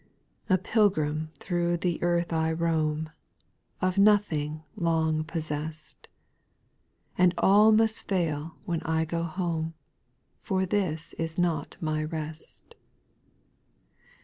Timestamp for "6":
0.47-0.55